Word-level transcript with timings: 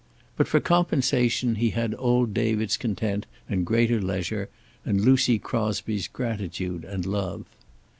But 0.35 0.47
for 0.47 0.59
compensation 0.59 1.53
he 1.53 1.69
had 1.69 1.93
old 1.95 2.33
David's 2.33 2.75
content 2.75 3.27
and 3.47 3.63
greater 3.67 4.01
leisure, 4.01 4.49
and 4.83 4.99
Lucy 4.99 5.37
Crosby's 5.37 6.07
gratitude 6.07 6.83
and 6.83 7.05
love. 7.05 7.45